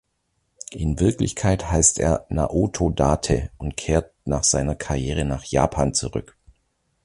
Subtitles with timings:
[0.71, 6.35] In Wirklichkeit heißt er Naoto Date und kehrt nach seiner Karriere nach Japan zurück.